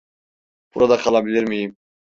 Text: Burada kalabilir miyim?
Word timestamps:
Burada 0.75 0.97
kalabilir 0.97 1.43
miyim? 1.43 1.77